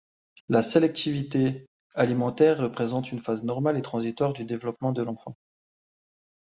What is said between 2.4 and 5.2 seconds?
représente une phase normale et transitoire du développement de